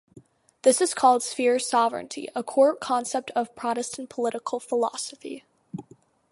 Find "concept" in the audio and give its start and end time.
2.75-3.29